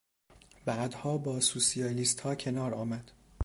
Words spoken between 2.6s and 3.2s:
آمد.